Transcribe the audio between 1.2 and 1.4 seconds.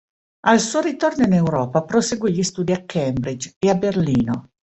in